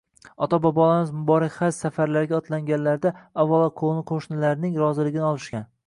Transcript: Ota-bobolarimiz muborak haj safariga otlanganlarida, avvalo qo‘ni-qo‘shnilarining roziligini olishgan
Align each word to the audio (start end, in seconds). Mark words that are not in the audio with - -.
Ota-bobolarimiz 0.45 1.11
muborak 1.17 1.59
haj 1.65 1.69
safariga 1.81 2.37
otlanganlarida, 2.39 3.15
avvalo 3.45 3.71
qo‘ni-qo‘shnilarining 3.83 4.79
roziligini 4.87 5.33
olishgan 5.35 5.75